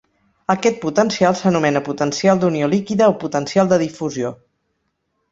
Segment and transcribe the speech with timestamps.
[0.51, 4.33] Aquest potencial s'anomena potencial d'unió líquida o potencial de difusió.